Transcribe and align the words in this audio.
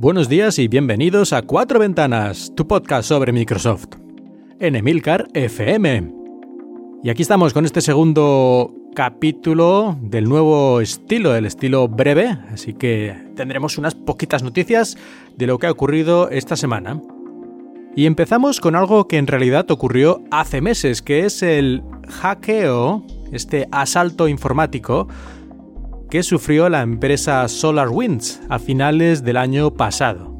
Buenos 0.00 0.30
días 0.30 0.58
y 0.58 0.66
bienvenidos 0.66 1.34
a 1.34 1.42
Cuatro 1.42 1.78
Ventanas, 1.78 2.54
tu 2.56 2.66
podcast 2.66 3.06
sobre 3.06 3.32
Microsoft, 3.32 3.88
en 4.58 4.74
Emilcar 4.74 5.28
FM. 5.34 6.10
Y 7.04 7.10
aquí 7.10 7.20
estamos 7.20 7.52
con 7.52 7.66
este 7.66 7.82
segundo 7.82 8.74
capítulo 8.94 9.98
del 10.00 10.26
nuevo 10.26 10.80
estilo, 10.80 11.36
el 11.36 11.44
estilo 11.44 11.86
breve, 11.86 12.28
así 12.50 12.72
que 12.72 13.14
tendremos 13.36 13.76
unas 13.76 13.94
poquitas 13.94 14.42
noticias 14.42 14.96
de 15.36 15.46
lo 15.46 15.58
que 15.58 15.66
ha 15.66 15.70
ocurrido 15.70 16.30
esta 16.30 16.56
semana. 16.56 17.02
Y 17.94 18.06
empezamos 18.06 18.58
con 18.58 18.76
algo 18.76 19.06
que 19.06 19.18
en 19.18 19.26
realidad 19.26 19.70
ocurrió 19.70 20.24
hace 20.30 20.62
meses, 20.62 21.02
que 21.02 21.26
es 21.26 21.42
el 21.42 21.82
hackeo, 22.08 23.04
este 23.32 23.68
asalto 23.70 24.28
informático 24.28 25.08
que 26.10 26.22
sufrió 26.24 26.68
la 26.68 26.82
empresa 26.82 27.46
SolarWinds 27.46 28.40
a 28.48 28.58
finales 28.58 29.22
del 29.22 29.36
año 29.36 29.72
pasado. 29.74 30.36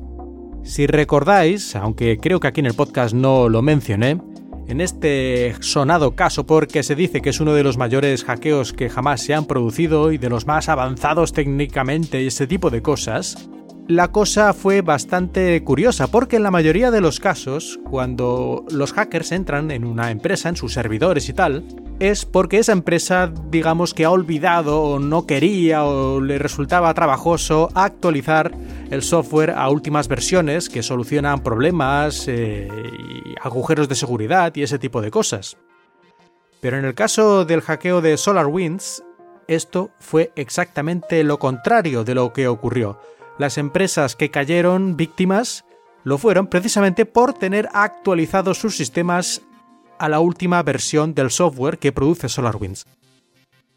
Si 0.65 0.87
recordáis, 0.87 1.77
aunque 1.77 2.19
creo 2.19 2.41
que 2.41 2.49
aquí 2.49 2.61
en 2.61 2.67
el 2.67 2.75
podcast 2.75 3.15
no 3.15 3.49
lo 3.49 3.63
mencioné, 3.63 4.21
en 4.67 4.81
este 4.81 5.55
sonado 5.61 6.15
caso 6.17 6.45
porque 6.45 6.83
se 6.83 6.95
dice 6.97 7.23
que 7.23 7.31
es 7.31 7.41
uno 7.41 7.55
de 7.55 7.63
los 7.63 7.79
mayores 7.79 8.25
hackeos 8.25 8.73
que 8.73 8.91
jamás 8.91 9.23
se 9.23 9.35
han 9.35 9.47
producido 9.47 10.13
y 10.13 10.19
de 10.19 10.29
los 10.29 10.47
más 10.47 10.69
avanzados 10.69 11.33
técnicamente 11.33 12.27
ese 12.27 12.47
tipo 12.47 12.71
de 12.71 12.83
cosas, 12.83 13.49
la 13.91 14.13
cosa 14.13 14.53
fue 14.53 14.83
bastante 14.83 15.65
curiosa 15.65 16.07
porque 16.07 16.37
en 16.37 16.45
la 16.45 16.53
mayoría 16.53 16.93
de 16.93 17.01
los 17.01 17.19
casos, 17.19 17.81
cuando 17.91 18.65
los 18.71 18.93
hackers 18.93 19.33
entran 19.33 19.73
en 19.73 19.85
una 19.85 20.13
empresa, 20.13 20.49
en 20.49 20.55
sus 20.55 20.75
servidores 20.75 21.29
y 21.29 21.33
tal, 21.33 21.65
es 21.99 22.25
porque 22.25 22.59
esa 22.59 22.71
empresa, 22.71 23.33
digamos 23.51 23.93
que 23.93 24.05
ha 24.05 24.13
olvidado 24.13 24.81
o 24.81 25.01
no 25.01 25.27
quería 25.27 25.85
o 25.85 26.21
le 26.21 26.39
resultaba 26.39 26.95
trabajoso 26.95 27.69
actualizar 27.75 28.53
el 28.91 29.03
software 29.03 29.51
a 29.51 29.69
últimas 29.69 30.07
versiones 30.07 30.69
que 30.69 30.85
solucionan 30.85 31.43
problemas, 31.43 32.29
eh, 32.29 32.69
y 32.71 33.35
agujeros 33.43 33.89
de 33.89 33.97
seguridad 33.97 34.55
y 34.55 34.63
ese 34.63 34.79
tipo 34.79 35.03
de 35.03 35.11
cosas. 35.11 35.57
Pero 36.61 36.79
en 36.79 36.85
el 36.85 36.95
caso 36.95 37.45
del 37.45 37.61
hackeo 37.61 38.01
de 38.03 38.17
SolarWinds, 38.17 39.03
esto 39.49 39.91
fue 39.99 40.31
exactamente 40.37 41.25
lo 41.25 41.41
contrario 41.41 42.05
de 42.05 42.15
lo 42.15 42.33
que 42.33 42.47
ocurrió 42.47 43.01
las 43.39 43.59
empresas 43.59 44.17
que 44.17 44.31
cayeron 44.31 44.97
víctimas 44.97 45.65
lo 46.05 46.19
fueron 46.19 46.47
precisamente 46.47 47.07
por 47.07 47.35
tener 47.35 47.69
actualizados 47.73 48.59
sus 48.59 48.77
sistemas 48.77 49.43
a 49.99 50.09
la 50.09 50.21
última 50.21 50.63
versión 50.63 51.15
del 51.15 51.31
software 51.31 51.79
que 51.79 51.93
produce 51.93 52.29
SolarWinds. 52.29 52.87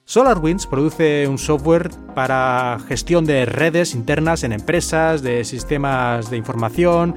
SolarWinds 0.05 0.67
produce 0.67 1.27
un 1.27 1.37
software 1.37 1.89
para 2.13 2.77
gestión 2.87 3.25
de 3.25 3.45
redes 3.45 3.93
internas 3.95 4.43
en 4.43 4.51
empresas, 4.51 5.21
de 5.21 5.45
sistemas 5.45 6.29
de 6.29 6.37
información 6.37 7.15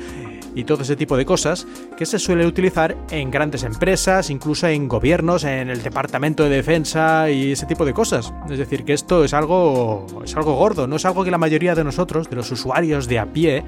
y 0.56 0.64
todo 0.64 0.82
ese 0.82 0.96
tipo 0.96 1.16
de 1.16 1.24
cosas 1.24 1.66
que 1.96 2.06
se 2.06 2.18
suele 2.18 2.46
utilizar 2.46 2.96
en 3.10 3.30
grandes 3.30 3.62
empresas, 3.62 4.30
incluso 4.30 4.66
en 4.66 4.88
gobiernos, 4.88 5.44
en 5.44 5.68
el 5.68 5.82
departamento 5.82 6.42
de 6.44 6.48
defensa 6.48 7.30
y 7.30 7.52
ese 7.52 7.66
tipo 7.66 7.84
de 7.84 7.92
cosas. 7.92 8.32
Es 8.50 8.58
decir, 8.58 8.84
que 8.84 8.94
esto 8.94 9.22
es 9.22 9.34
algo, 9.34 10.06
es 10.24 10.34
algo 10.34 10.56
gordo, 10.56 10.86
no 10.86 10.96
es 10.96 11.04
algo 11.04 11.22
que 11.22 11.30
la 11.30 11.38
mayoría 11.38 11.74
de 11.74 11.84
nosotros, 11.84 12.28
de 12.30 12.36
los 12.36 12.50
usuarios 12.50 13.06
de 13.06 13.18
a 13.18 13.26
pie, 13.26 13.64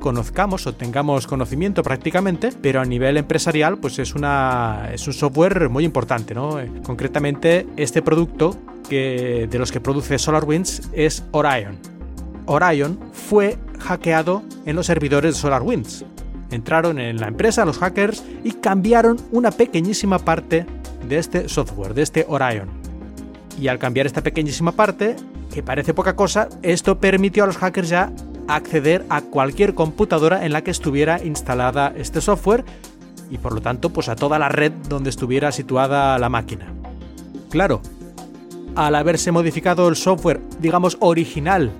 conozcamos 0.00 0.66
o 0.66 0.74
tengamos 0.74 1.26
conocimiento 1.26 1.82
prácticamente, 1.82 2.50
pero 2.60 2.80
a 2.80 2.84
nivel 2.84 3.18
empresarial 3.18 3.76
pues 3.76 3.98
es, 3.98 4.14
una, 4.14 4.88
es 4.92 5.06
un 5.06 5.12
software 5.12 5.68
muy 5.68 5.84
importante, 5.84 6.34
¿no? 6.34 6.58
Concretamente 6.82 7.66
este 7.76 8.00
producto 8.00 8.56
que, 8.88 9.48
de 9.50 9.58
los 9.58 9.70
que 9.70 9.80
produce 9.80 10.18
SolarWinds 10.18 10.90
es 10.94 11.24
Orion. 11.30 11.78
Orion 12.46 12.98
fue 13.12 13.58
hackeado 13.78 14.42
en 14.64 14.76
los 14.76 14.86
servidores 14.86 15.34
de 15.34 15.40
SolarWinds 15.40 16.06
entraron 16.52 16.98
en 16.98 17.18
la 17.18 17.28
empresa 17.28 17.64
los 17.64 17.78
hackers 17.78 18.22
y 18.44 18.52
cambiaron 18.52 19.18
una 19.30 19.50
pequeñísima 19.50 20.18
parte 20.18 20.66
de 21.08 21.18
este 21.18 21.48
software, 21.48 21.94
de 21.94 22.02
este 22.02 22.26
Orion. 22.28 22.68
Y 23.58 23.68
al 23.68 23.78
cambiar 23.78 24.06
esta 24.06 24.22
pequeñísima 24.22 24.72
parte, 24.72 25.16
que 25.52 25.62
parece 25.62 25.94
poca 25.94 26.16
cosa, 26.16 26.48
esto 26.62 26.98
permitió 26.98 27.44
a 27.44 27.46
los 27.46 27.58
hackers 27.58 27.88
ya 27.88 28.12
acceder 28.48 29.04
a 29.08 29.22
cualquier 29.22 29.74
computadora 29.74 30.44
en 30.44 30.52
la 30.52 30.62
que 30.62 30.70
estuviera 30.70 31.22
instalada 31.22 31.92
este 31.96 32.20
software 32.20 32.64
y 33.30 33.38
por 33.38 33.54
lo 33.54 33.60
tanto 33.60 33.90
pues 33.90 34.08
a 34.08 34.16
toda 34.16 34.38
la 34.38 34.48
red 34.48 34.72
donde 34.88 35.10
estuviera 35.10 35.52
situada 35.52 36.18
la 36.18 36.28
máquina. 36.28 36.72
Claro, 37.50 37.80
al 38.74 38.94
haberse 38.94 39.32
modificado 39.32 39.88
el 39.88 39.96
software, 39.96 40.40
digamos, 40.60 40.96
original 41.00 41.70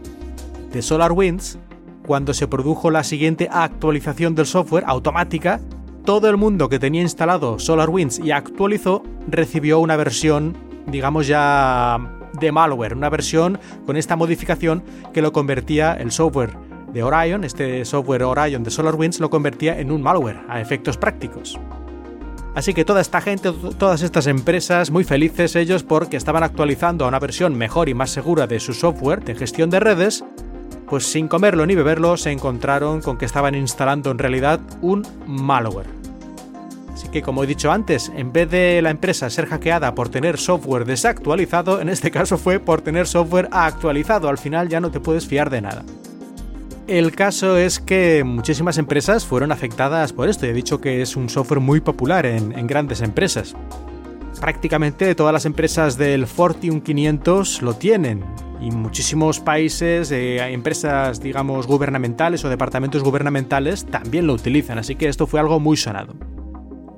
de 0.72 0.82
SolarWinds, 0.82 1.58
cuando 2.06 2.34
se 2.34 2.48
produjo 2.48 2.90
la 2.90 3.04
siguiente 3.04 3.48
actualización 3.50 4.34
del 4.34 4.46
software 4.46 4.84
automática, 4.86 5.60
todo 6.04 6.28
el 6.28 6.36
mundo 6.36 6.68
que 6.68 6.78
tenía 6.78 7.02
instalado 7.02 7.58
SolarWinds 7.58 8.18
y 8.18 8.32
actualizó 8.32 9.02
recibió 9.28 9.78
una 9.78 9.96
versión, 9.96 10.56
digamos 10.86 11.26
ya 11.26 11.98
de 12.40 12.50
malware, 12.50 12.94
una 12.96 13.10
versión 13.10 13.58
con 13.86 13.96
esta 13.96 14.16
modificación 14.16 14.82
que 15.12 15.22
lo 15.22 15.32
convertía 15.32 15.94
el 15.94 16.10
software 16.10 16.56
de 16.92 17.02
Orion, 17.02 17.44
este 17.44 17.84
software 17.84 18.24
Orion 18.24 18.64
de 18.64 18.70
SolarWinds 18.70 19.20
lo 19.20 19.30
convertía 19.30 19.78
en 19.78 19.90
un 19.92 20.02
malware 20.02 20.40
a 20.48 20.60
efectos 20.60 20.96
prácticos. 20.96 21.58
Así 22.54 22.74
que 22.74 22.84
toda 22.84 23.00
esta 23.00 23.22
gente, 23.22 23.50
todas 23.78 24.02
estas 24.02 24.26
empresas, 24.26 24.90
muy 24.90 25.04
felices 25.04 25.56
ellos 25.56 25.84
porque 25.84 26.18
estaban 26.18 26.42
actualizando 26.42 27.04
a 27.04 27.08
una 27.08 27.18
versión 27.18 27.56
mejor 27.56 27.88
y 27.88 27.94
más 27.94 28.10
segura 28.10 28.46
de 28.46 28.60
su 28.60 28.74
software 28.74 29.24
de 29.24 29.34
gestión 29.34 29.70
de 29.70 29.80
redes, 29.80 30.22
pues 30.92 31.06
sin 31.06 31.26
comerlo 31.26 31.64
ni 31.64 31.74
beberlo 31.74 32.18
se 32.18 32.32
encontraron 32.32 33.00
con 33.00 33.16
que 33.16 33.24
estaban 33.24 33.54
instalando 33.54 34.10
en 34.10 34.18
realidad 34.18 34.60
un 34.82 35.06
malware. 35.26 35.86
Así 36.92 37.08
que 37.08 37.22
como 37.22 37.42
he 37.42 37.46
dicho 37.46 37.72
antes, 37.72 38.12
en 38.14 38.30
vez 38.30 38.50
de 38.50 38.82
la 38.82 38.90
empresa 38.90 39.30
ser 39.30 39.46
hackeada 39.46 39.94
por 39.94 40.10
tener 40.10 40.36
software 40.36 40.84
desactualizado, 40.84 41.80
en 41.80 41.88
este 41.88 42.10
caso 42.10 42.36
fue 42.36 42.60
por 42.60 42.82
tener 42.82 43.06
software 43.06 43.48
actualizado. 43.52 44.28
Al 44.28 44.36
final 44.36 44.68
ya 44.68 44.82
no 44.82 44.90
te 44.90 45.00
puedes 45.00 45.26
fiar 45.26 45.48
de 45.48 45.62
nada. 45.62 45.82
El 46.86 47.12
caso 47.12 47.56
es 47.56 47.80
que 47.80 48.22
muchísimas 48.22 48.76
empresas 48.76 49.24
fueron 49.24 49.50
afectadas 49.50 50.12
por 50.12 50.28
esto. 50.28 50.44
He 50.44 50.52
dicho 50.52 50.82
que 50.82 51.00
es 51.00 51.16
un 51.16 51.30
software 51.30 51.60
muy 51.60 51.80
popular 51.80 52.26
en, 52.26 52.66
grandes 52.66 53.00
empresas. 53.00 53.56
Prácticamente 54.38 55.14
todas 55.14 55.32
las 55.32 55.46
empresas 55.46 55.96
del 55.96 56.26
Fortune 56.26 56.82
500 56.82 57.62
lo 57.62 57.72
tienen 57.76 58.22
y 58.62 58.70
muchísimos 58.70 59.40
países, 59.40 60.12
eh, 60.12 60.38
empresas, 60.52 61.20
digamos, 61.20 61.66
gubernamentales 61.66 62.44
o 62.44 62.48
departamentos 62.48 63.02
gubernamentales 63.02 63.86
también 63.86 64.26
lo 64.26 64.34
utilizan, 64.34 64.78
así 64.78 64.94
que 64.94 65.08
esto 65.08 65.26
fue 65.26 65.40
algo 65.40 65.58
muy 65.58 65.76
sonado. 65.76 66.14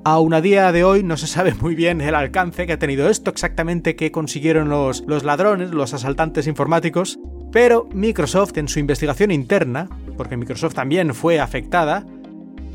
Aún 0.03 0.35
a 0.35 0.41
día 0.41 0.71
de 0.71 0.83
hoy 0.83 1.01
no 1.01 1.17
se 1.17 1.25
sabe 1.25 1.55
muy 1.55 1.73
bien 1.73 2.01
el 2.01 2.13
alcance 2.13 2.67
que 2.67 2.73
ha 2.73 2.79
tenido 2.79 3.09
esto, 3.09 3.31
exactamente 3.31 3.95
qué 3.95 4.11
consiguieron 4.11 4.69
los, 4.69 5.03
los 5.07 5.23
ladrones, 5.23 5.71
los 5.71 5.95
asaltantes 5.95 6.45
informáticos, 6.45 7.19
pero 7.51 7.89
Microsoft 7.91 8.57
en 8.57 8.67
su 8.67 8.77
investigación 8.77 9.31
interna, 9.31 9.89
porque 10.17 10.37
Microsoft 10.37 10.75
también 10.75 11.15
fue 11.15 11.39
afectada, 11.39 12.05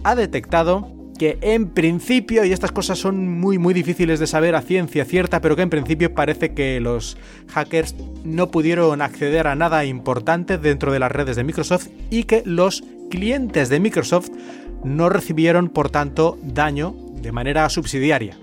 ha 0.03 0.15
detectado 0.17 1.00
que 1.21 1.37
en 1.43 1.69
principio, 1.69 2.47
y 2.47 2.53
estas 2.53 2.73
cosas 2.73 2.99
son 2.99 3.29
muy 3.29 3.59
muy 3.59 3.75
difíciles 3.75 4.21
de 4.21 4.27
saber 4.27 4.55
a 4.55 4.63
ciencia 4.63 5.05
cierta, 5.05 5.43
pero 5.43 5.55
que 5.55 5.61
en 5.61 5.69
principio 5.69 6.15
parece 6.15 6.55
que 6.55 6.81
los 6.81 7.19
hackers 7.49 7.95
no 8.25 8.51
pudieron 8.51 9.03
acceder 9.03 9.47
a 9.47 9.55
nada 9.55 9.85
importante 9.85 10.57
dentro 10.57 10.93
de 10.93 10.99
las 10.99 11.13
redes 11.13 11.37
de 11.37 11.45
Microsoft 11.45 11.89
y 12.09 12.23
que 12.23 12.43
los 12.47 12.83
clientes 13.11 13.69
de 13.69 13.81
Microsoft 13.81 14.31
no 14.83 15.11
recibieron 15.11 15.69
por 15.69 15.91
tanto 15.91 16.39
daño 16.43 16.95
de 17.21 17.33
manera 17.33 17.69
subsidiaria. 17.69 18.39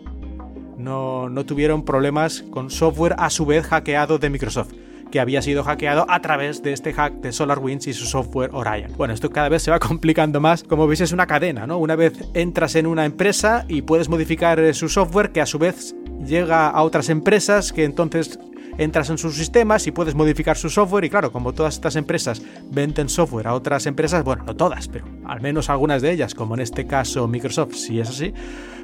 No, 0.78 1.30
no 1.30 1.48
tuvieron 1.48 1.84
problemas 1.84 2.44
con 2.52 2.70
software 2.70 3.16
a 3.18 3.32
su 3.32 3.48
vez 3.48 3.66
hackeado 3.66 4.20
de 4.20 4.30
Microsoft 4.30 4.74
que 5.12 5.19
había 5.19 5.42
sido 5.42 5.63
hackeado 5.63 6.06
a 6.09 6.21
través 6.21 6.63
de 6.63 6.74
este 6.74 6.94
hack 6.94 7.13
de 7.15 7.31
SolarWinds 7.31 7.88
y 7.88 7.94
su 7.94 8.06
software 8.06 8.51
Orion. 8.54 8.92
Bueno, 8.98 9.13
esto 9.13 9.30
cada 9.30 9.50
vez 9.50 9.63
se 9.63 9.71
va 9.71 9.80
complicando 9.88 10.39
más. 10.39 10.63
Como 10.63 10.88
veis 10.88 11.01
es 11.01 11.12
una 11.12 11.27
cadena, 11.27 11.68
¿no? 11.68 11.77
Una 11.77 11.95
vez 11.95 12.13
entras 12.33 12.75
en 12.75 12.88
una 12.88 13.06
empresa 13.06 13.65
y 13.68 13.81
puedes 13.81 14.09
modificar 14.09 14.59
eh, 14.59 14.74
su 14.74 14.89
software 14.89 15.31
que 15.31 15.42
a 15.42 15.45
su 15.45 15.59
vez 15.59 15.95
llega 16.25 16.69
a 16.69 16.83
otras 16.83 17.09
empresas 17.09 17.71
que 17.71 17.83
entonces 17.83 18.39
entras 18.77 19.09
en 19.09 19.18
sus 19.18 19.36
sistemas 19.36 19.88
y 19.88 19.92
puedes 19.92 20.15
modificar 20.15 20.57
su 20.57 20.69
software 20.69 21.06
y 21.06 21.09
claro, 21.09 21.31
como 21.31 21.54
todas 21.54 21.75
estas 21.75 21.95
empresas 21.95 22.42
venden 22.69 23.09
software 23.09 23.48
a 23.48 23.54
otras 23.54 23.86
empresas, 23.86 24.24
bueno, 24.24 24.44
no 24.44 24.56
todas, 24.56 24.88
pero 24.88 25.06
al 25.25 25.42
menos 25.42 25.69
algunas 25.69 26.01
de 26.01 26.12
ellas, 26.12 26.36
como 26.36 26.54
en 26.56 26.62
este 26.62 26.86
caso 26.86 27.27
Microsoft, 27.27 27.74
si 27.74 28.00
es 28.00 28.09
así, 28.09 28.33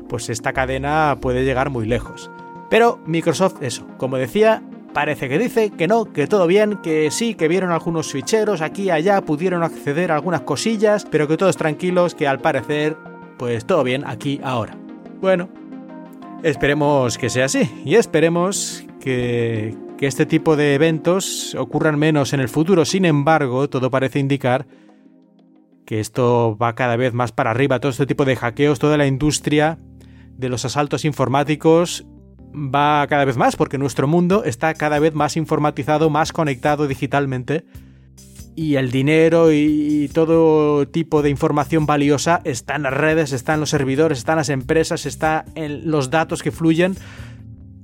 pues 0.10 0.30
esta 0.30 0.54
cadena 0.54 1.18
puede 1.22 1.46
llegar 1.46 1.70
muy 1.70 1.86
lejos. 1.86 2.32
Pero 2.70 3.00
Microsoft, 3.06 3.62
eso, 3.62 3.88
como 3.98 4.18
decía, 4.18 4.64
Parece 4.94 5.28
que 5.28 5.40
dice 5.40 5.72
que 5.72 5.88
no, 5.88 6.06
que 6.06 6.28
todo 6.28 6.46
bien, 6.46 6.78
que 6.84 7.10
sí, 7.10 7.34
que 7.34 7.48
vieron 7.48 7.72
algunos 7.72 8.12
ficheros 8.12 8.62
aquí 8.62 8.84
y 8.84 8.90
allá, 8.92 9.22
pudieron 9.22 9.64
acceder 9.64 10.12
a 10.12 10.16
algunas 10.16 10.42
cosillas, 10.42 11.08
pero 11.10 11.28
que 11.28 11.36
todos 11.36 11.58
tranquilos, 11.58 12.14
que 12.14 12.28
al 12.28 12.40
parecer, 12.40 12.96
pues 13.40 13.66
todo 13.66 13.84
bien 13.84 14.04
aquí 14.06 14.40
ahora. 14.44 14.78
Bueno, 15.20 15.50
esperemos 16.44 17.18
que 17.18 17.32
sea 17.32 17.46
así 17.46 17.68
y 17.84 17.96
esperemos 17.96 18.86
que, 19.00 19.76
que 19.98 20.06
este 20.06 20.28
tipo 20.28 20.56
de 20.56 20.76
eventos 20.76 21.56
ocurran 21.56 21.98
menos 21.98 22.34
en 22.34 22.40
el 22.40 22.50
futuro. 22.50 22.86
Sin 22.86 23.06
embargo, 23.06 23.68
todo 23.70 23.90
parece 23.90 24.20
indicar 24.20 24.68
que 25.88 26.00
esto 26.00 26.56
va 26.62 26.76
cada 26.76 26.98
vez 26.98 27.14
más 27.14 27.32
para 27.32 27.50
arriba, 27.50 27.80
todo 27.80 27.92
este 27.92 28.06
tipo 28.06 28.26
de 28.26 28.36
hackeos, 28.36 28.78
toda 28.78 28.98
la 28.98 29.08
industria 29.08 29.80
de 30.38 30.50
los 30.50 30.66
asaltos 30.66 31.04
informáticos 31.04 32.06
va 32.54 33.06
cada 33.08 33.26
vez 33.26 33.38
más 33.38 33.56
porque 33.56 33.78
nuestro 33.78 34.08
mundo 34.08 34.44
está 34.44 34.74
cada 34.74 35.00
vez 35.00 35.14
más 35.14 35.38
informatizado, 35.38 36.10
más 36.10 36.32
conectado 36.32 36.88
digitalmente 36.88 37.66
y 38.56 38.76
el 38.76 38.92
dinero 38.92 39.52
y 39.52 40.10
todo 40.14 40.88
tipo 40.88 41.22
de 41.22 41.30
información 41.30 41.86
valiosa 41.86 42.42
está 42.44 42.76
en 42.76 42.84
las 42.84 42.94
redes, 42.94 43.32
está 43.32 43.56
en 43.56 43.62
los 43.62 43.70
servidores, 43.70 44.20
está 44.20 44.34
en 44.34 44.38
las 44.38 44.50
empresas, 44.50 45.06
está 45.06 45.46
en 45.56 45.90
los 45.90 46.10
datos 46.10 46.44
que 46.44 46.52
fluyen. 46.52 46.96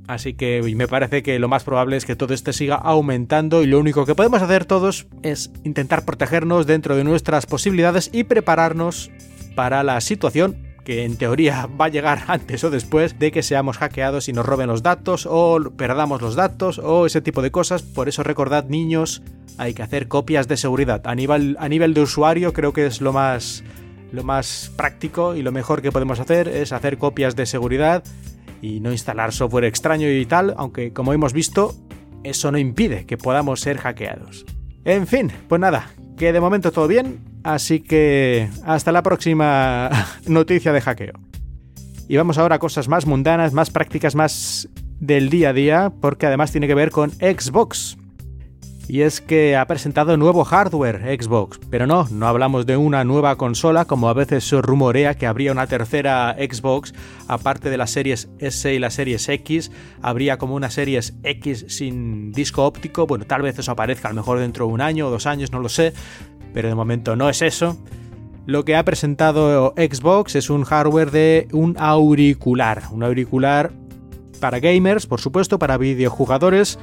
Así 0.07 0.33
que 0.33 0.61
me 0.75 0.87
parece 0.87 1.21
que 1.21 1.37
lo 1.37 1.47
más 1.47 1.63
probable 1.63 1.95
es 1.95 2.05
que 2.05 2.15
todo 2.15 2.33
esto 2.33 2.51
siga 2.51 2.75
aumentando 2.75 3.61
y 3.61 3.67
lo 3.67 3.79
único 3.79 4.05
que 4.05 4.15
podemos 4.15 4.41
hacer 4.41 4.65
todos 4.65 5.07
es 5.21 5.51
intentar 5.63 6.03
protegernos 6.03 6.65
dentro 6.65 6.95
de 6.95 7.03
nuestras 7.03 7.45
posibilidades 7.45 8.09
y 8.11 8.23
prepararnos 8.23 9.11
para 9.55 9.83
la 9.83 10.01
situación 10.01 10.68
que 10.83 11.03
en 11.03 11.17
teoría 11.17 11.67
va 11.67 11.85
a 11.85 11.89
llegar 11.89 12.23
antes 12.27 12.63
o 12.63 12.69
después 12.69 13.19
de 13.19 13.31
que 13.31 13.43
seamos 13.43 13.77
hackeados 13.77 14.29
y 14.29 14.33
nos 14.33 14.45
roben 14.45 14.67
los 14.67 14.83
datos 14.83 15.27
o 15.29 15.59
perdamos 15.75 16.21
los 16.21 16.35
datos 16.35 16.79
o 16.79 17.05
ese 17.05 17.21
tipo 17.21 17.41
de 17.41 17.51
cosas. 17.51 17.81
Por 17.81 18.09
eso 18.09 18.23
recordad 18.23 18.65
niños, 18.65 19.21
hay 19.57 19.73
que 19.73 19.83
hacer 19.83 20.07
copias 20.07 20.47
de 20.47 20.57
seguridad. 20.57 21.05
A 21.05 21.15
nivel, 21.15 21.57
a 21.59 21.69
nivel 21.69 21.93
de 21.93 22.01
usuario 22.01 22.53
creo 22.53 22.73
que 22.73 22.85
es 22.85 23.01
lo 23.01 23.13
más, 23.13 23.63
lo 24.11 24.23
más 24.23 24.71
práctico 24.75 25.35
y 25.35 25.41
lo 25.41 25.51
mejor 25.51 25.81
que 25.81 25.91
podemos 25.91 26.19
hacer 26.19 26.47
es 26.47 26.71
hacer 26.71 26.97
copias 26.97 27.35
de 27.35 27.45
seguridad 27.45 28.03
y 28.61 28.79
no 28.79 28.91
instalar 28.91 29.31
software 29.31 29.65
extraño 29.65 30.09
y 30.09 30.25
tal, 30.25 30.53
aunque 30.57 30.91
como 30.93 31.13
hemos 31.13 31.33
visto, 31.33 31.75
eso 32.23 32.51
no 32.51 32.57
impide 32.57 33.05
que 33.05 33.17
podamos 33.17 33.61
ser 33.61 33.77
hackeados. 33.77 34.45
En 34.85 35.07
fin, 35.07 35.31
pues 35.47 35.61
nada, 35.61 35.91
que 36.17 36.33
de 36.33 36.41
momento 36.41 36.71
todo 36.71 36.87
bien, 36.87 37.19
así 37.43 37.79
que 37.79 38.49
hasta 38.65 38.91
la 38.91 39.03
próxima 39.03 39.89
noticia 40.27 40.71
de 40.73 40.81
hackeo. 40.81 41.13
Y 42.07 42.17
vamos 42.17 42.37
ahora 42.37 42.55
a 42.55 42.59
cosas 42.59 42.87
más 42.87 43.05
mundanas, 43.05 43.53
más 43.53 43.69
prácticas, 43.69 44.15
más 44.15 44.67
del 44.99 45.29
día 45.29 45.49
a 45.49 45.53
día, 45.53 45.93
porque 46.01 46.25
además 46.25 46.51
tiene 46.51 46.67
que 46.67 46.75
ver 46.75 46.91
con 46.91 47.11
Xbox. 47.11 47.97
Y 48.87 49.01
es 49.01 49.21
que 49.21 49.55
ha 49.55 49.67
presentado 49.67 50.17
nuevo 50.17 50.43
hardware 50.43 51.15
Xbox, 51.21 51.59
pero 51.69 51.85
no, 51.85 52.07
no 52.09 52.27
hablamos 52.27 52.65
de 52.65 52.75
una 52.75 53.03
nueva 53.03 53.35
consola 53.35 53.85
como 53.85 54.09
a 54.09 54.15
veces 54.15 54.43
se 54.43 54.59
rumorea 54.63 55.13
que 55.13 55.27
habría 55.27 55.51
una 55.51 55.67
tercera 55.67 56.35
Xbox, 56.39 56.95
aparte 57.27 57.69
de 57.69 57.77
las 57.77 57.91
series 57.91 58.29
S 58.39 58.73
y 58.73 58.79
las 58.79 58.95
series 58.95 59.29
X, 59.29 59.71
habría 60.01 60.39
como 60.39 60.55
una 60.55 60.71
series 60.71 61.13
X 61.21 61.65
sin 61.67 62.31
disco 62.31 62.65
óptico, 62.65 63.05
bueno, 63.05 63.25
tal 63.25 63.43
vez 63.43 63.59
eso 63.59 63.71
aparezca 63.71 64.07
a 64.07 64.11
lo 64.11 64.15
mejor 64.15 64.39
dentro 64.39 64.65
de 64.65 64.73
un 64.73 64.81
año 64.81 65.05
o 65.05 65.11
dos 65.11 65.27
años, 65.27 65.51
no 65.51 65.59
lo 65.59 65.69
sé, 65.69 65.93
pero 66.53 66.67
de 66.67 66.75
momento 66.75 67.15
no 67.15 67.29
es 67.29 67.41
eso. 67.41 67.77
Lo 68.45 68.65
que 68.65 68.75
ha 68.75 68.83
presentado 68.83 69.73
Xbox 69.77 70.35
es 70.35 70.49
un 70.49 70.63
hardware 70.63 71.11
de 71.11 71.47
un 71.51 71.75
auricular, 71.77 72.83
un 72.91 73.03
auricular 73.03 73.71
para 74.39 74.59
gamers, 74.59 75.05
por 75.05 75.21
supuesto, 75.21 75.59
para 75.59 75.77
videojugadores, 75.77 76.79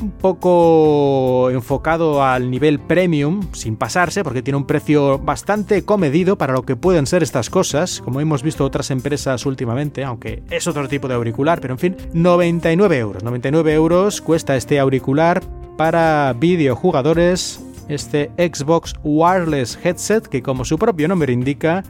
un 0.00 0.10
poco 0.10 1.50
enfocado 1.50 2.24
al 2.24 2.50
nivel 2.50 2.80
premium, 2.80 3.42
sin 3.52 3.76
pasarse, 3.76 4.24
porque 4.24 4.42
tiene 4.42 4.56
un 4.56 4.66
precio 4.66 5.18
bastante 5.18 5.84
comedido 5.84 6.36
para 6.36 6.52
lo 6.52 6.62
que 6.62 6.76
pueden 6.76 7.06
ser 7.06 7.22
estas 7.22 7.50
cosas, 7.50 8.00
como 8.00 8.20
hemos 8.20 8.42
visto 8.42 8.64
otras 8.64 8.90
empresas 8.90 9.46
últimamente, 9.46 10.04
aunque 10.04 10.42
es 10.50 10.66
otro 10.66 10.88
tipo 10.88 11.08
de 11.08 11.14
auricular, 11.14 11.60
pero 11.60 11.74
en 11.74 11.78
fin, 11.78 11.96
99 12.12 12.98
euros. 12.98 13.22
99 13.22 13.72
euros 13.72 14.20
cuesta 14.20 14.56
este 14.56 14.80
auricular 14.80 15.42
para 15.76 16.34
videojugadores, 16.38 17.60
este 17.88 18.30
Xbox 18.38 18.94
Wireless 19.02 19.78
Headset, 19.82 20.26
que 20.26 20.42
como 20.42 20.64
su 20.64 20.78
propio 20.78 21.08
nombre 21.08 21.32
indica, 21.32 21.82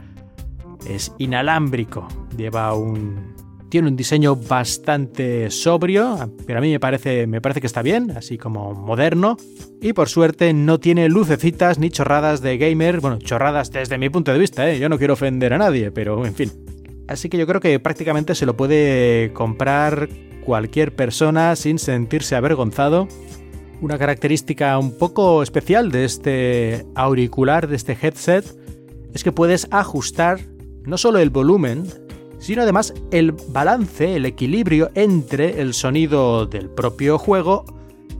es 0.87 1.13
inalámbrico. 1.17 2.07
Lleva 2.37 2.73
un 2.73 3.35
tiene 3.69 3.89
un 3.89 3.95
diseño 3.97 4.37
bastante 4.37 5.49
sobrio, 5.51 6.31
pero 6.45 6.59
a 6.59 6.61
mí 6.61 6.71
me 6.71 6.79
parece, 6.79 7.27
me 7.27 7.41
parece 7.41 7.59
que 7.59 7.67
está 7.67 7.81
bien, 7.81 8.11
así 8.11 8.37
como 8.37 8.73
moderno. 8.73 9.35
Y 9.81 9.91
por 9.91 10.07
suerte 10.07 10.53
no 10.53 10.79
tiene 10.79 11.09
lucecitas 11.09 11.77
ni 11.77 11.89
chorradas 11.89 12.41
de 12.41 12.57
gamer, 12.57 13.01
bueno, 13.01 13.17
chorradas 13.17 13.71
desde 13.71 13.97
mi 13.97 14.09
punto 14.09 14.31
de 14.31 14.39
vista, 14.39 14.69
¿eh? 14.69 14.79
yo 14.79 14.87
no 14.87 14.97
quiero 14.97 15.15
ofender 15.15 15.53
a 15.53 15.57
nadie, 15.57 15.91
pero 15.91 16.25
en 16.25 16.35
fin. 16.35 16.51
Así 17.07 17.27
que 17.27 17.37
yo 17.37 17.45
creo 17.45 17.59
que 17.59 17.79
prácticamente 17.79 18.33
se 18.33 18.45
lo 18.45 18.55
puede 18.55 19.33
comprar 19.33 20.07
cualquier 20.45 20.95
persona 20.95 21.55
sin 21.55 21.77
sentirse 21.77 22.35
avergonzado. 22.35 23.07
Una 23.81 23.97
característica 23.97 24.77
un 24.79 24.97
poco 24.97 25.43
especial 25.43 25.91
de 25.91 26.05
este 26.05 26.85
auricular, 26.95 27.67
de 27.67 27.75
este 27.75 27.97
headset, 28.01 28.45
es 29.13 29.23
que 29.23 29.31
puedes 29.31 29.67
ajustar 29.71 30.39
no 30.83 30.97
solo 30.97 31.19
el 31.19 31.29
volumen, 31.29 31.83
sino 32.39 32.61
además 32.61 32.93
el 33.11 33.31
balance, 33.31 34.15
el 34.15 34.25
equilibrio 34.25 34.89
entre 34.95 35.61
el 35.61 35.73
sonido 35.73 36.45
del 36.45 36.69
propio 36.69 37.17
juego 37.17 37.65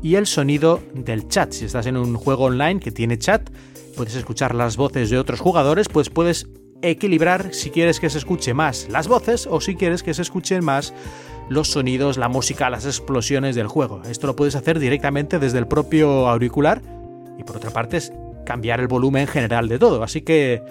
y 0.02 0.16
el 0.16 0.28
sonido 0.28 0.82
del 0.94 1.28
chat. 1.30 1.52
Si 1.52 1.66
estás 1.66 1.86
en 1.88 1.98
un 1.98 2.16
juego 2.16 2.46
online 2.46 2.80
que 2.80 2.92
tiene 2.92 3.18
chat, 3.18 3.50
puedes 3.96 4.16
escuchar 4.16 4.54
las 4.54 4.78
voces 4.78 5.10
de 5.10 5.18
otros 5.18 5.40
jugadores, 5.40 5.88
pues 5.88 6.10
puedes 6.10 6.48
equilibrar 6.90 7.54
si 7.54 7.70
quieres 7.70 8.00
que 8.00 8.10
se 8.10 8.18
escuche 8.18 8.54
más 8.54 8.88
las 8.90 9.08
voces 9.08 9.48
o 9.50 9.62
si 9.62 9.76
quieres 9.76 10.04
que 10.04 10.14
se 10.14 10.22
escuchen 10.22 10.64
más 10.64 10.94
los 11.50 11.70
sonidos, 11.70 12.18
la 12.18 12.30
música, 12.30 12.70
las 12.70 12.86
explosiones 12.86 13.56
del 13.56 13.68
juego. 13.68 14.02
Esto 14.10 14.28
lo 14.28 14.36
puedes 14.36 14.56
hacer 14.56 14.80
directamente 14.80 15.40
desde 15.40 15.60
el 15.60 15.68
propio 15.68 16.28
auricular 16.28 16.82
y 17.38 17.44
por 17.44 17.58
otra 17.58 17.72
parte 17.72 17.98
es 17.98 18.12
cambiar 18.46 18.80
el 18.80 18.88
volumen 18.88 19.28
general 19.28 19.68
de 19.68 19.80
todo. 19.80 20.04
Así 20.04 20.22
que 20.22 20.62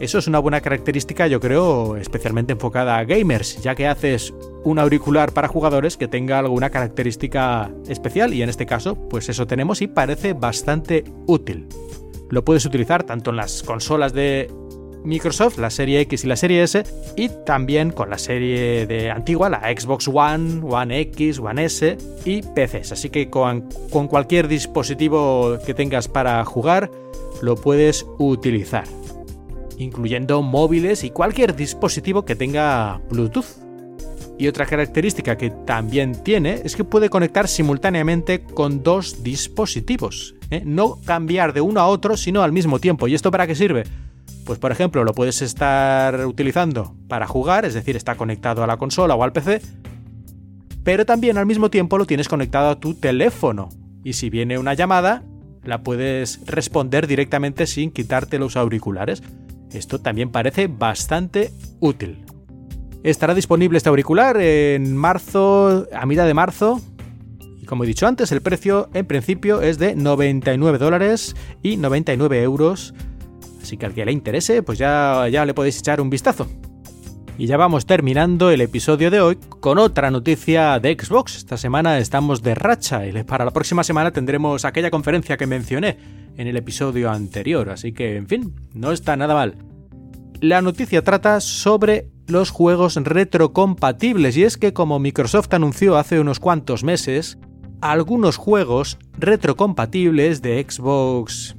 eso 0.00 0.18
es 0.18 0.26
una 0.26 0.38
buena 0.38 0.60
característica, 0.60 1.26
yo 1.26 1.40
creo, 1.40 1.96
especialmente 1.96 2.52
enfocada 2.52 2.98
a 2.98 3.04
gamers, 3.04 3.62
ya 3.62 3.74
que 3.74 3.86
haces 3.86 4.34
un 4.64 4.78
auricular 4.78 5.32
para 5.32 5.48
jugadores 5.48 5.96
que 5.96 6.08
tenga 6.08 6.38
alguna 6.38 6.70
característica 6.70 7.70
especial 7.88 8.34
y 8.34 8.42
en 8.42 8.48
este 8.48 8.66
caso, 8.66 8.94
pues 9.08 9.28
eso 9.28 9.46
tenemos 9.46 9.80
y 9.80 9.86
parece 9.86 10.32
bastante 10.32 11.04
útil. 11.26 11.66
Lo 12.28 12.44
puedes 12.44 12.66
utilizar 12.66 13.04
tanto 13.04 13.30
en 13.30 13.36
las 13.36 13.62
consolas 13.62 14.12
de 14.12 14.50
Microsoft, 15.06 15.58
la 15.58 15.70
serie 15.70 16.00
X 16.00 16.24
y 16.24 16.26
la 16.26 16.36
serie 16.36 16.62
S, 16.62 16.82
y 17.16 17.30
también 17.46 17.90
con 17.90 18.10
la 18.10 18.18
serie 18.18 18.86
de 18.86 19.10
antigua, 19.10 19.48
la 19.48 19.60
Xbox 19.60 20.08
One, 20.08 20.60
One 20.62 21.00
X, 21.00 21.38
One 21.38 21.64
S 21.64 21.96
y 22.24 22.42
PCs. 22.42 22.92
Así 22.92 23.08
que 23.08 23.30
con, 23.30 23.68
cualquier 23.90 24.48
dispositivo 24.48 25.58
que 25.64 25.74
tengas 25.74 26.08
para 26.08 26.44
jugar, 26.44 26.90
lo 27.40 27.56
puedes 27.56 28.04
utilizar 28.18 28.84
incluyendo 29.78 30.40
móviles 30.40 31.04
y 31.04 31.10
cualquier 31.10 31.54
dispositivo 31.54 32.24
que 32.24 32.34
tenga 32.34 33.00
Bluetooth. 33.10 33.44
Y 34.38 34.48
otra 34.48 34.64
característica 34.64 35.36
que 35.36 35.50
también 35.50 36.22
tiene 36.22 36.62
es 36.64 36.76
que 36.76 36.84
puede 36.84 37.10
conectar 37.10 37.46
simultáneamente 37.46 38.42
con 38.42 38.82
dos 38.82 39.22
dispositivos. 39.22 40.34
¿eh? 40.50 40.62
No 40.64 40.98
cambiar 41.04 41.52
de 41.52 41.60
uno 41.60 41.80
a 41.80 41.88
otro, 41.88 42.16
sino 42.16 42.42
al 42.42 42.52
mismo 42.52 42.78
tiempo. 42.78 43.06
¿Y 43.06 43.14
esto 43.14 43.30
para 43.30 43.46
qué 43.46 43.54
sirve? 43.54 43.84
Pues 44.46 44.60
por 44.60 44.70
ejemplo, 44.70 45.02
lo 45.02 45.12
puedes 45.12 45.42
estar 45.42 46.24
utilizando 46.24 46.94
para 47.08 47.26
jugar, 47.26 47.64
es 47.64 47.74
decir, 47.74 47.96
está 47.96 48.14
conectado 48.14 48.62
a 48.62 48.68
la 48.68 48.76
consola 48.76 49.16
o 49.16 49.24
al 49.24 49.32
PC, 49.32 49.60
pero 50.84 51.04
también 51.04 51.36
al 51.36 51.46
mismo 51.46 51.68
tiempo 51.68 51.98
lo 51.98 52.06
tienes 52.06 52.28
conectado 52.28 52.70
a 52.70 52.78
tu 52.78 52.94
teléfono. 52.94 53.70
Y 54.04 54.12
si 54.12 54.30
viene 54.30 54.56
una 54.56 54.74
llamada, 54.74 55.24
la 55.64 55.82
puedes 55.82 56.46
responder 56.46 57.08
directamente 57.08 57.66
sin 57.66 57.90
quitarte 57.90 58.38
los 58.38 58.56
auriculares. 58.56 59.20
Esto 59.72 60.00
también 60.00 60.30
parece 60.30 60.68
bastante 60.68 61.50
útil. 61.80 62.24
Estará 63.02 63.34
disponible 63.34 63.78
este 63.78 63.88
auricular 63.88 64.40
en 64.40 64.96
marzo, 64.96 65.88
a 65.92 66.06
mitad 66.06 66.24
de 66.24 66.34
marzo. 66.34 66.80
Y 67.60 67.66
como 67.66 67.82
he 67.82 67.86
dicho 67.88 68.06
antes, 68.06 68.30
el 68.30 68.42
precio 68.42 68.90
en 68.94 69.06
principio 69.06 69.60
es 69.60 69.78
de 69.78 69.96
99 69.96 70.78
dólares 70.78 71.34
y 71.64 71.78
99 71.78 72.40
euros. 72.42 72.94
Así 73.66 73.76
que 73.76 73.86
al 73.86 73.94
que 73.94 74.04
le 74.04 74.12
interese, 74.12 74.62
pues 74.62 74.78
ya, 74.78 75.26
ya 75.28 75.44
le 75.44 75.52
podéis 75.52 75.80
echar 75.80 76.00
un 76.00 76.08
vistazo. 76.08 76.46
Y 77.36 77.48
ya 77.48 77.56
vamos 77.56 77.84
terminando 77.84 78.50
el 78.52 78.60
episodio 78.60 79.10
de 79.10 79.20
hoy 79.20 79.38
con 79.58 79.78
otra 79.78 80.08
noticia 80.12 80.78
de 80.78 80.96
Xbox. 80.96 81.36
Esta 81.36 81.56
semana 81.56 81.98
estamos 81.98 82.44
de 82.44 82.54
racha 82.54 83.04
y 83.04 83.24
para 83.24 83.44
la 83.44 83.50
próxima 83.50 83.82
semana 83.82 84.12
tendremos 84.12 84.64
aquella 84.64 84.92
conferencia 84.92 85.36
que 85.36 85.48
mencioné 85.48 85.98
en 86.36 86.46
el 86.46 86.56
episodio 86.56 87.10
anterior, 87.10 87.70
así 87.70 87.92
que, 87.92 88.16
en 88.16 88.28
fin, 88.28 88.54
no 88.72 88.92
está 88.92 89.16
nada 89.16 89.34
mal. 89.34 89.56
La 90.40 90.62
noticia 90.62 91.02
trata 91.02 91.40
sobre 91.40 92.08
los 92.28 92.50
juegos 92.50 92.94
retrocompatibles 92.94 94.36
y 94.36 94.44
es 94.44 94.56
que 94.58 94.72
como 94.72 95.00
Microsoft 95.00 95.52
anunció 95.52 95.96
hace 95.96 96.20
unos 96.20 96.38
cuantos 96.38 96.84
meses, 96.84 97.36
algunos 97.80 98.36
juegos 98.36 98.96
retrocompatibles 99.18 100.40
de 100.40 100.64
Xbox 100.68 101.56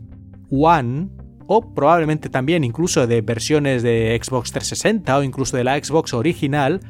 One 0.50 1.17
o 1.48 1.74
probablemente 1.74 2.30
también 2.30 2.64
incluso 2.64 3.08
de 3.08 3.22
versiones 3.22 3.84
de 3.84 4.20
Xbox 4.22 4.52
360 4.52 5.18
o 5.18 5.24
incluso 5.24 5.58
de 5.58 5.64
la 5.64 5.82
Xbox 5.82 6.14
original 6.14 6.82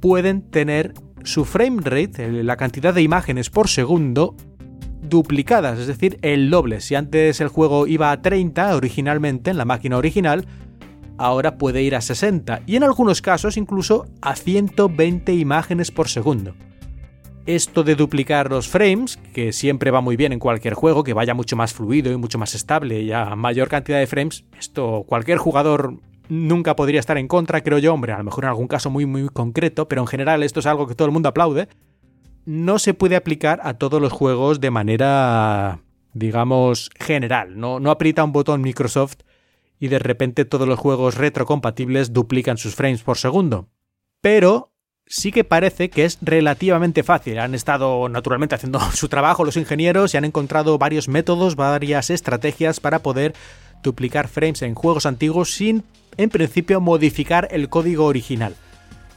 pueden 0.00 0.42
tener 0.50 0.94
su 1.24 1.44
frame 1.44 1.80
rate, 1.82 2.44
la 2.44 2.56
cantidad 2.56 2.94
de 2.94 3.02
imágenes 3.02 3.50
por 3.50 3.68
segundo, 3.68 4.36
duplicadas, 5.02 5.78
es 5.78 5.86
decir, 5.86 6.18
el 6.22 6.50
doble. 6.50 6.80
Si 6.80 6.94
antes 6.94 7.40
el 7.40 7.48
juego 7.48 7.86
iba 7.86 8.10
a 8.10 8.22
30 8.22 8.76
originalmente 8.76 9.50
en 9.50 9.58
la 9.58 9.64
máquina 9.64 9.96
original, 9.96 10.46
ahora 11.18 11.58
puede 11.58 11.82
ir 11.82 11.94
a 11.94 12.00
60 12.00 12.62
y 12.66 12.76
en 12.76 12.84
algunos 12.84 13.22
casos 13.22 13.56
incluso 13.56 14.06
a 14.20 14.36
120 14.36 15.32
imágenes 15.34 15.90
por 15.90 16.08
segundo. 16.08 16.54
Esto 17.46 17.84
de 17.84 17.94
duplicar 17.94 18.50
los 18.50 18.68
frames, 18.68 19.18
que 19.34 19.52
siempre 19.52 19.90
va 19.90 20.00
muy 20.00 20.16
bien 20.16 20.32
en 20.32 20.38
cualquier 20.38 20.72
juego, 20.72 21.04
que 21.04 21.12
vaya 21.12 21.34
mucho 21.34 21.56
más 21.56 21.74
fluido 21.74 22.10
y 22.10 22.16
mucho 22.16 22.38
más 22.38 22.54
estable 22.54 23.02
y 23.02 23.12
a 23.12 23.36
mayor 23.36 23.68
cantidad 23.68 23.98
de 23.98 24.06
frames, 24.06 24.44
esto 24.58 25.04
cualquier 25.06 25.36
jugador 25.36 25.98
nunca 26.30 26.74
podría 26.74 27.00
estar 27.00 27.18
en 27.18 27.28
contra, 27.28 27.62
creo 27.62 27.78
yo, 27.78 27.92
hombre, 27.92 28.12
a 28.12 28.18
lo 28.18 28.24
mejor 28.24 28.44
en 28.44 28.48
algún 28.48 28.66
caso 28.66 28.88
muy 28.88 29.04
muy 29.04 29.28
concreto, 29.28 29.88
pero 29.88 30.00
en 30.00 30.06
general 30.06 30.42
esto 30.42 30.60
es 30.60 30.66
algo 30.66 30.86
que 30.86 30.94
todo 30.94 31.04
el 31.04 31.12
mundo 31.12 31.28
aplaude, 31.28 31.68
no 32.46 32.78
se 32.78 32.94
puede 32.94 33.16
aplicar 33.16 33.60
a 33.62 33.74
todos 33.74 34.00
los 34.00 34.12
juegos 34.12 34.60
de 34.60 34.70
manera, 34.70 35.80
digamos, 36.14 36.90
general. 36.98 37.58
No, 37.58 37.78
no 37.78 37.90
aprieta 37.90 38.24
un 38.24 38.32
botón 38.32 38.62
Microsoft 38.62 39.18
y 39.78 39.88
de 39.88 39.98
repente 39.98 40.44
todos 40.44 40.68
los 40.68 40.78
juegos 40.78 41.16
retrocompatibles 41.16 42.12
duplican 42.12 42.56
sus 42.56 42.74
frames 42.74 43.02
por 43.02 43.18
segundo. 43.18 43.68
Pero 44.20 44.73
sí 45.14 45.30
que 45.30 45.44
parece 45.44 45.90
que 45.90 46.04
es 46.04 46.18
relativamente 46.22 47.04
fácil. 47.04 47.38
Han 47.38 47.54
estado 47.54 48.08
naturalmente 48.08 48.56
haciendo 48.56 48.80
su 48.94 49.08
trabajo 49.08 49.44
los 49.44 49.56
ingenieros 49.56 50.12
y 50.12 50.16
han 50.16 50.24
encontrado 50.24 50.76
varios 50.76 51.08
métodos, 51.08 51.54
varias 51.54 52.10
estrategias 52.10 52.80
para 52.80 52.98
poder 52.98 53.34
duplicar 53.82 54.28
frames 54.28 54.62
en 54.62 54.74
juegos 54.74 55.06
antiguos 55.06 55.54
sin, 55.54 55.84
en 56.16 56.30
principio, 56.30 56.80
modificar 56.80 57.48
el 57.52 57.68
código 57.68 58.06
original, 58.06 58.56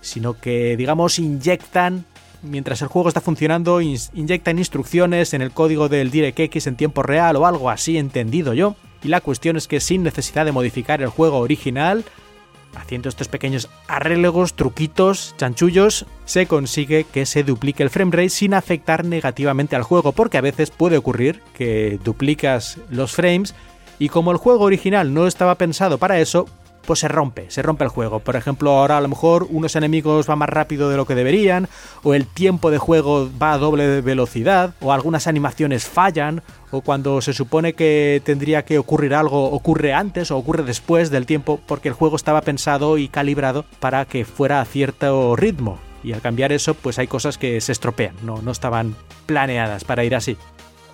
sino 0.02 0.40
que, 0.40 0.78
digamos, 0.78 1.18
inyectan 1.18 2.06
mientras 2.44 2.84
el 2.84 2.90
juego 2.90 3.08
está 3.08 3.22
funcionando, 3.22 3.82
inyectan 3.82 4.60
instrucciones 4.60 5.34
en 5.34 5.42
el 5.42 5.52
código 5.52 5.90
del 5.90 6.12
DirectX 6.12 6.68
en 6.68 6.76
tiempo 6.76 7.02
real 7.02 7.38
o 7.38 7.48
algo 7.48 7.72
así, 7.72 7.98
entendido 7.98 8.54
yo. 8.54 8.76
Y 9.04 9.08
la 9.08 9.22
cuestión 9.22 9.58
es 9.58 9.68
que 9.68 9.80
sin 9.80 10.04
necesidad 10.04 10.46
de 10.46 10.52
modificar 10.52 11.02
el 11.02 11.10
juego 11.10 11.40
original, 11.40 12.06
haciendo 12.78 13.10
estos 13.10 13.28
pequeños 13.28 13.70
arreglos, 13.88 14.54
truquitos, 14.54 15.36
chanchullos, 15.38 16.06
se 16.26 16.46
consigue 16.46 17.06
que 17.06 17.26
se 17.26 17.44
duplique 17.44 17.84
el 17.84 17.90
framerate 17.90 18.30
sin 18.30 18.54
afectar 18.54 19.04
negativamente 19.06 19.76
al 19.76 19.84
juego, 19.84 20.12
porque 20.12 20.38
a 20.38 20.42
veces 20.42 20.72
puede 20.72 20.98
ocurrir 20.98 21.42
que 21.54 22.00
duplicas 22.04 22.78
los 22.90 23.12
frames 23.14 23.56
y 24.00 24.10
como 24.10 24.32
el 24.32 24.38
juego 24.38 24.66
original 24.66 25.14
no 25.14 25.28
estaba 25.28 25.56
pensado 25.56 25.98
para 25.98 26.20
eso, 26.20 26.48
pues 26.88 27.00
se 27.00 27.10
rompe, 27.10 27.52
se 27.52 27.62
rompe 27.62 27.84
el 27.84 27.90
juego. 27.90 28.20
Por 28.22 28.38
ejemplo, 28.38 28.72
ahora 28.72 28.98
a 28.98 29.02
lo 29.02 29.10
mejor 29.10 29.46
unos 29.50 29.76
enemigos 29.76 30.26
van 30.26 30.40
más 30.40 30.48
rápido 30.50 30.90
de 30.90 30.96
lo 30.96 31.06
que 31.06 31.16
deberían, 31.16 31.68
o 32.02 32.14
el 32.14 32.26
tiempo 32.26 32.72
de 32.72 32.78
juego 32.78 33.30
va 33.40 33.52
a 33.52 33.58
doble 33.58 34.00
velocidad, 34.00 34.74
o 34.80 34.94
algunas 34.94 35.28
animaciones 35.28 35.86
fallan, 35.86 36.42
o 36.72 36.80
cuando 36.80 37.20
se 37.22 37.34
supone 37.34 37.74
que 37.74 38.22
tendría 38.24 38.64
que 38.64 38.80
ocurrir 38.80 39.14
algo 39.14 39.52
ocurre 39.52 39.94
antes 39.94 40.32
o 40.32 40.38
ocurre 40.38 40.64
después 40.64 41.10
del 41.12 41.26
tiempo 41.26 41.60
porque 41.68 41.90
el 41.90 41.94
juego 41.94 42.16
estaba 42.16 42.42
pensado 42.42 42.98
y 42.98 43.10
calibrado 43.10 43.66
para 43.82 44.06
que 44.06 44.24
fuera 44.24 44.62
a 44.62 44.66
cierto 44.66 45.36
ritmo. 45.36 45.80
Y 46.04 46.14
al 46.14 46.22
cambiar 46.22 46.54
eso, 46.54 46.74
pues 46.74 47.00
hay 47.00 47.08
cosas 47.08 47.38
que 47.38 47.60
se 47.60 47.74
estropean, 47.74 48.16
no, 48.24 48.42
no 48.42 48.52
estaban 48.52 48.96
planeadas 49.26 49.84
para 49.84 50.06
ir 50.06 50.16
así. 50.16 50.38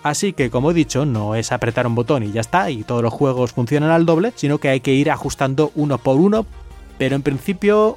Así 0.04 0.34
que, 0.34 0.50
como 0.50 0.70
he 0.70 0.74
dicho, 0.74 1.06
no 1.06 1.34
es 1.34 1.50
apretar 1.50 1.86
un 1.86 1.94
botón 1.94 2.24
y 2.24 2.30
ya 2.30 2.42
está, 2.42 2.70
y 2.70 2.82
todos 2.84 3.02
los 3.02 3.12
juegos 3.12 3.52
funcionan 3.52 3.90
al 3.90 4.04
doble, 4.04 4.34
sino 4.36 4.58
que 4.58 4.68
hay 4.68 4.80
que 4.80 4.92
ir 4.92 5.10
ajustando 5.10 5.72
uno 5.74 5.96
por 5.96 6.18
uno, 6.18 6.44
pero 6.98 7.16
en 7.16 7.22
principio 7.22 7.96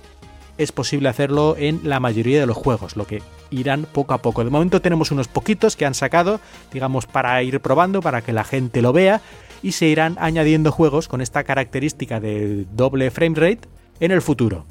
es 0.57 0.71
posible 0.71 1.09
hacerlo 1.09 1.55
en 1.57 1.81
la 1.83 1.99
mayoría 1.99 2.39
de 2.39 2.45
los 2.45 2.55
juegos, 2.55 2.95
lo 2.95 3.05
que 3.05 3.21
irán 3.51 3.85
poco 3.91 4.13
a 4.13 4.19
poco. 4.19 4.41
De 4.45 4.49
momento 4.49 4.81
tenemos 4.81 5.11
unos 5.11 5.27
poquitos 5.27 5.75
que 5.75 5.85
han 5.85 5.95
sacado, 5.95 6.39
digamos, 6.71 7.07
para 7.07 7.43
ir 7.43 7.59
probando, 7.59 8.01
para 8.01 8.21
que 8.21 8.31
la 8.31 8.45
gente 8.45 8.81
lo 8.81 8.93
vea, 8.93 9.19
y 9.61 9.73
se 9.73 9.87
irán 9.87 10.15
añadiendo 10.17 10.71
juegos 10.71 11.09
con 11.09 11.19
esta 11.19 11.43
característica 11.43 12.21
de 12.21 12.65
doble 12.71 13.11
frame 13.11 13.35
rate 13.35 13.67
en 13.99 14.11
el 14.11 14.21
futuro. 14.21 14.65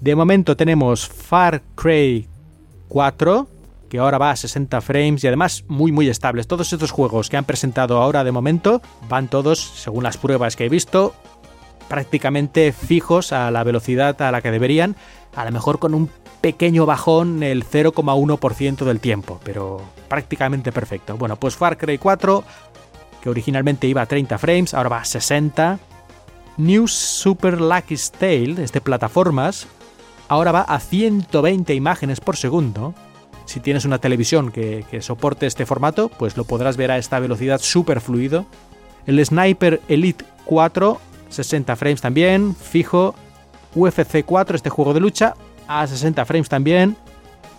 De 0.00 0.16
momento 0.16 0.56
tenemos 0.56 1.06
Far 1.06 1.60
Cry 1.74 2.26
4, 2.88 3.46
que 3.88 3.98
ahora 3.98 4.18
va 4.18 4.30
a 4.30 4.36
60 4.36 4.80
frames 4.80 5.24
y 5.24 5.26
además 5.26 5.64
muy 5.68 5.92
muy 5.92 6.08
estables. 6.08 6.46
Todos 6.46 6.72
estos 6.72 6.90
juegos 6.90 7.28
que 7.28 7.36
han 7.36 7.44
presentado 7.44 8.02
ahora 8.02 8.24
de 8.24 8.32
momento 8.32 8.82
van 9.08 9.28
todos, 9.28 9.60
según 9.60 10.04
las 10.04 10.16
pruebas 10.16 10.56
que 10.56 10.66
he 10.66 10.68
visto, 10.68 11.14
prácticamente 11.88 12.72
fijos 12.72 13.32
a 13.32 13.50
la 13.50 13.64
velocidad 13.64 14.20
a 14.22 14.30
la 14.30 14.42
que 14.42 14.50
deberían, 14.50 14.96
a 15.34 15.44
lo 15.44 15.52
mejor 15.52 15.78
con 15.78 15.94
un 15.94 16.10
pequeño 16.40 16.86
bajón 16.86 17.42
el 17.42 17.64
0,1% 17.64 18.84
del 18.84 19.00
tiempo, 19.00 19.40
pero 19.44 19.82
prácticamente 20.08 20.72
perfecto. 20.72 21.16
Bueno, 21.16 21.36
pues 21.36 21.56
Far 21.56 21.76
Cry 21.76 21.98
4, 21.98 22.44
que 23.20 23.30
originalmente 23.30 23.86
iba 23.86 24.02
a 24.02 24.06
30 24.06 24.38
frames, 24.38 24.74
ahora 24.74 24.90
va 24.90 25.00
a 25.00 25.04
60. 25.04 25.78
New 26.58 26.88
Super 26.88 27.60
Lucky 27.60 27.96
Tale, 28.18 28.62
este 28.62 28.80
plataformas, 28.80 29.66
ahora 30.28 30.52
va 30.52 30.62
a 30.62 30.80
120 30.80 31.74
imágenes 31.74 32.20
por 32.20 32.36
segundo, 32.36 32.94
si 33.46 33.60
tienes 33.60 33.84
una 33.84 33.98
televisión 33.98 34.50
que, 34.50 34.84
soporte 35.00 35.46
este 35.46 35.66
formato, 35.66 36.08
pues 36.08 36.36
lo 36.36 36.44
podrás 36.44 36.76
ver 36.76 36.90
a 36.90 36.98
esta 36.98 37.18
velocidad 37.20 37.60
súper 37.60 38.00
fluido. 38.00 38.44
El 39.06 39.24
Sniper 39.24 39.80
Elite 39.88 40.24
4, 40.44 41.00
60 41.30 41.76
frames 41.76 42.00
también, 42.00 42.54
fijo. 42.54 43.14
UFC 43.74 44.24
4, 44.24 44.56
este 44.56 44.70
juego 44.70 44.94
de 44.94 45.00
lucha, 45.00 45.34
a 45.68 45.86
60 45.86 46.24
frames 46.24 46.48
también. 46.48 46.96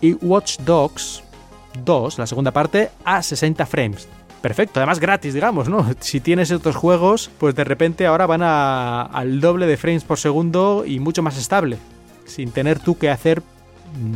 Y 0.01 0.13
Watch 0.13 0.59
Dogs 0.59 1.23
2, 1.85 2.19
la 2.19 2.27
segunda 2.27 2.51
parte, 2.51 2.91
a 3.05 3.23
60 3.23 3.65
frames. 3.65 4.07
Perfecto, 4.41 4.79
además 4.79 4.99
gratis, 4.99 5.33
digamos, 5.33 5.69
¿no? 5.69 5.85
Si 5.99 6.19
tienes 6.19 6.51
estos 6.51 6.75
juegos, 6.75 7.31
pues 7.37 7.55
de 7.55 7.63
repente 7.63 8.05
ahora 8.05 8.25
van 8.25 8.43
al 8.43 9.41
doble 9.41 9.67
de 9.67 9.77
frames 9.77 10.03
por 10.03 10.19
segundo 10.19 10.83
y 10.85 10.99
mucho 10.99 11.23
más 11.23 11.37
estable, 11.37 11.77
sin 12.25 12.51
tener 12.51 12.79
tú 12.79 12.97
que 12.97 13.09
hacer 13.09 13.41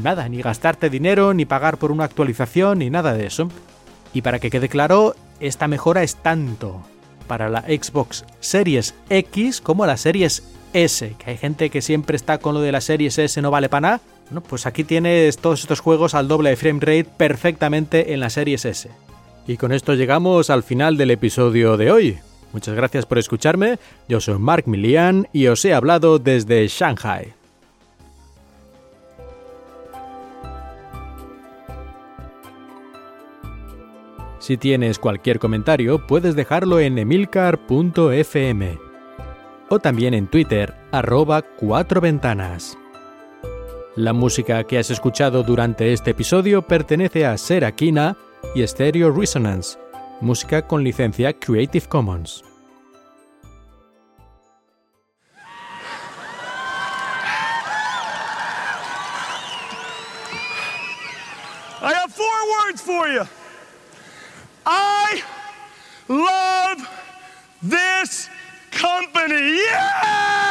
nada, 0.03 0.27
ni 0.29 0.41
gastarte 0.41 0.89
dinero, 0.89 1.33
ni 1.33 1.45
pagar 1.45 1.77
por 1.77 1.91
una 1.91 2.05
actualización, 2.05 2.79
ni 2.79 2.89
nada 2.89 3.13
de 3.13 3.27
eso. 3.27 3.49
Y 4.13 4.21
para 4.21 4.39
que 4.39 4.49
quede 4.49 4.69
claro, 4.69 5.15
esta 5.39 5.67
mejora 5.67 6.03
es 6.03 6.15
tanto 6.15 6.81
para 7.27 7.49
la 7.49 7.61
Xbox 7.61 8.25
Series 8.39 8.93
X 9.09 9.61
como 9.61 9.85
la 9.85 9.97
Series 9.97 10.43
S, 10.73 11.15
que 11.17 11.31
hay 11.31 11.37
gente 11.37 11.69
que 11.69 11.81
siempre 11.81 12.15
está 12.15 12.37
con 12.37 12.53
lo 12.53 12.61
de 12.61 12.71
la 12.71 12.81
Series 12.81 13.17
S 13.17 13.41
no 13.41 13.51
vale 13.51 13.69
para 13.69 13.81
nada. 13.81 14.01
Pues 14.47 14.65
aquí 14.65 14.83
tienes 14.83 15.37
todos 15.37 15.61
estos 15.61 15.81
juegos 15.81 16.15
al 16.15 16.27
doble 16.27 16.51
de 16.51 16.55
frame 16.55 16.79
rate 16.79 17.05
perfectamente 17.05 18.13
en 18.13 18.21
la 18.21 18.29
Series 18.29 18.65
S. 18.65 18.89
Y 19.47 19.57
con 19.57 19.71
esto 19.71 19.93
llegamos 19.93 20.49
al 20.49 20.63
final 20.63 20.97
del 20.97 21.11
episodio 21.11 21.75
de 21.75 21.91
hoy. 21.91 22.19
Muchas 22.53 22.75
gracias 22.75 23.05
por 23.05 23.17
escucharme, 23.17 23.79
yo 24.07 24.19
soy 24.19 24.37
Mark 24.37 24.65
Milian 24.67 25.27
y 25.31 25.47
os 25.47 25.63
he 25.63 25.73
hablado 25.73 26.19
desde 26.19 26.67
Shanghai. 26.67 27.33
Si 34.51 34.57
tienes 34.57 34.99
cualquier 34.99 35.39
comentario, 35.39 36.05
puedes 36.05 36.35
dejarlo 36.35 36.81
en 36.81 36.97
emilcar.fm 36.97 38.79
o 39.69 39.79
también 39.79 40.13
en 40.13 40.27
Twitter, 40.27 40.75
arroba 40.91 41.41
cuatro 41.41 42.01
ventanas. 42.01 42.77
La 43.95 44.11
música 44.11 44.65
que 44.65 44.77
has 44.77 44.91
escuchado 44.91 45.43
durante 45.43 45.93
este 45.93 46.11
episodio 46.11 46.63
pertenece 46.63 47.25
a 47.25 47.37
Serakina 47.37 48.17
y 48.53 48.67
Stereo 48.67 49.09
Resonance, 49.09 49.79
música 50.19 50.67
con 50.67 50.83
licencia 50.83 51.31
Creative 51.31 51.85
Commons. 51.87 52.43
I 64.65 65.23
love 66.07 66.87
this 67.61 68.29
company. 68.71 69.57
Yeah! 69.57 70.50